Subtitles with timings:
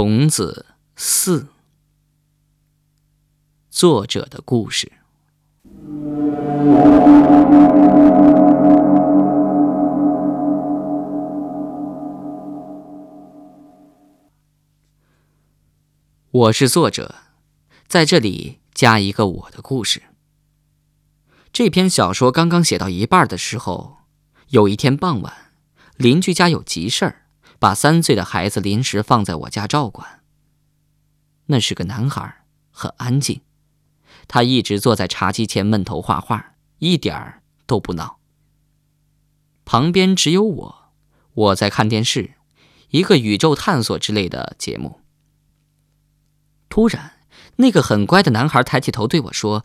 [0.00, 0.64] 孔子
[0.94, 1.48] 四，
[3.68, 4.92] 作者的故事。
[16.30, 17.16] 我是作者，
[17.88, 20.04] 在这里加一个我的故事。
[21.52, 23.96] 这篇小说刚刚写到一半的时候，
[24.50, 25.50] 有一天傍晚，
[25.96, 27.22] 邻居家有急事儿。
[27.58, 30.22] 把三岁的孩子临时放在我家照管。
[31.46, 33.40] 那是个男孩，很安静，
[34.26, 38.18] 他一直坐在茶几前闷头画画，一点儿都不闹。
[39.64, 40.92] 旁边只有我，
[41.34, 42.34] 我在看电视，
[42.90, 45.00] 一个宇宙探索之类的节目。
[46.68, 47.12] 突然，
[47.56, 49.64] 那个很乖的男孩抬起头对我说：“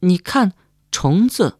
[0.00, 0.52] 你看，
[0.90, 1.58] 虫子。”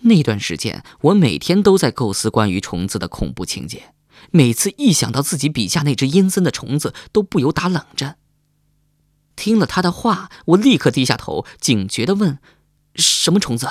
[0.00, 3.94] 那段时间，我每天都在构思关于虫子的恐怖情节，
[4.30, 8.18] 每次一想到自己笔下那只阴森的虫子，都不由打冷战。
[9.34, 12.38] 听了他的话，我立刻低下头，警觉地问
[12.96, 13.68] ：“什么虫子？”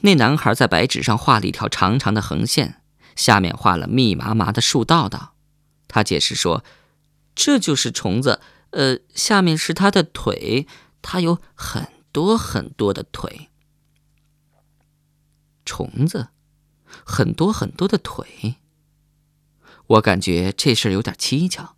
[0.00, 2.82] 那男孩在白纸上画了一条长长的横线，
[3.16, 5.34] 下面画了密麻麻的竖道道。
[5.88, 6.64] 他解释说
[7.34, 10.66] ：“这就是虫子，呃，下面是它的腿，
[11.00, 13.48] 它有很多很多的腿。”
[15.64, 16.28] 虫子，
[17.04, 18.56] 很多很多的腿。
[19.86, 21.76] 我感觉这事儿有点蹊跷。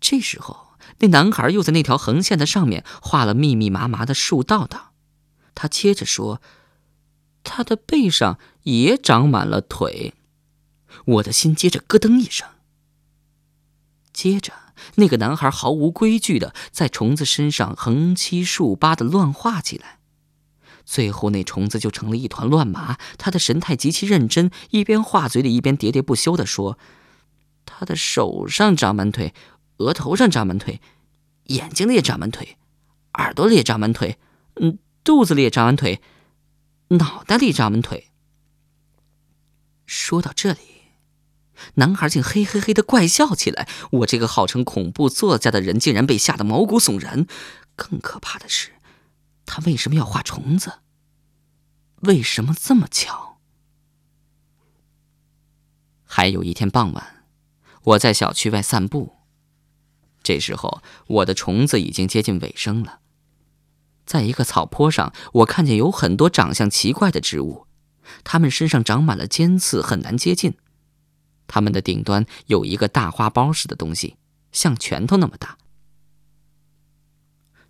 [0.00, 4.92] 这时候，那男孩又在那条横线的上面画了密密麻麻的树道道。
[5.54, 6.40] 他接着说
[7.44, 10.14] ：“他的背上也长满了腿。”
[11.04, 12.48] 我的心接着咯噔一声。
[14.12, 14.52] 接着，
[14.96, 20.00] 那个男孩毫无规矩的在虫子身上横七竖八的乱画起来。
[20.84, 22.98] 最后，那虫子就成了一团乱麻。
[23.18, 26.78] 他的神态极其认真，一边画，嘴里一边喋喋不休地说
[27.64, 29.32] ：“他的手上长满腿，
[29.78, 30.80] 额头上长满腿，
[31.44, 32.56] 眼睛里也长满腿，
[33.14, 34.18] 耳朵里也长满腿，
[34.56, 36.00] 嗯，肚子里也长满腿，
[36.88, 38.08] 脑袋里长满腿。”
[39.86, 40.58] 说到这里，
[41.74, 43.68] 男孩竟嘿嘿嘿的怪笑起来。
[43.90, 47.26] 我这个号称恐怖作家的人，竟然被吓得毛骨悚然。
[47.76, 48.70] 更可怕的是。
[49.44, 50.80] 他为什么要画虫子？
[52.02, 53.38] 为什么这么巧？
[56.04, 57.24] 还有一天傍晚，
[57.82, 59.16] 我在小区外散步，
[60.22, 63.00] 这时候我的虫子已经接近尾声了。
[64.04, 67.66] 在一个草坡上，我看见有很多长相奇怪的植物，
[68.24, 70.54] 它们身上长满了尖刺，很难接近。
[71.46, 74.16] 它们的顶端有一个大花苞似的东西，
[74.50, 75.56] 像拳头那么大。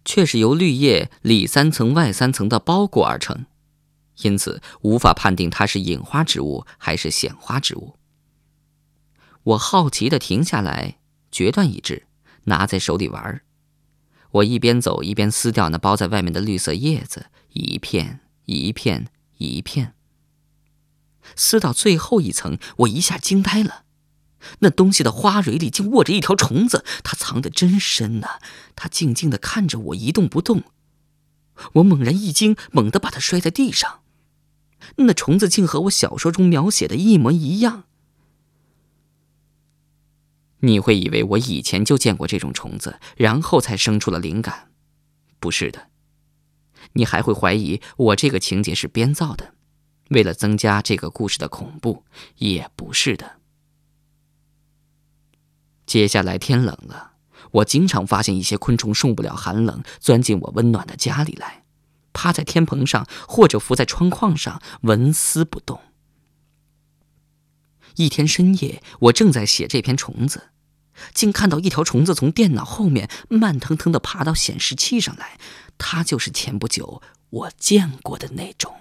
[0.05, 3.47] 却是由绿叶里三层外三层的包裹而成，
[4.23, 7.97] 因此无法判定它是隐花植物还是显花植物。
[9.45, 10.99] 我好奇地停下来，
[11.31, 12.07] 决断一致，
[12.45, 13.43] 拿在手里玩。
[14.33, 19.95] 我一边走一边撕掉那包在外面的绿色叶子，一片一片一片，
[21.37, 23.85] 撕到最后一层，我一下惊呆了。
[24.61, 28.39] 那东西的花蕊里竟卧着一条虫子，它藏得真深呐！
[28.75, 30.63] 它静静地看着我，一动不动。
[31.75, 34.01] 我猛然一惊，猛地把它摔在地上。
[34.97, 37.85] 那虫子竟和我小说中描写的一模一样。
[40.61, 44.71] 你会以为我以前就见过这种虫子，然后才生出了灵感。
[45.39, 45.89] 不是的，
[46.95, 49.55] 你还会怀疑我这个情节是编造的，
[50.11, 52.05] 为了增加这个故事的恐怖。
[52.39, 53.42] 也不是的。
[55.93, 57.11] 接下来天冷了，
[57.51, 61.65] 我经常发现一些昆虫受不了寒冷，钻进我温暖的家里来，
[62.15, 65.83] 趴在天棚上或者伏在窗框上纹丝不动。
[67.97, 70.45] 一天深夜，我正在写这篇虫子，
[71.13, 75.39] 竟看到一条虫子从电脑后面慢腾腾地爬到显示器上来，
[75.77, 78.75] 它就是前不久我见过的那种。